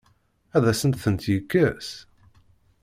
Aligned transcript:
Ad 0.55 0.65
asent-ten-yekkes? 0.71 1.89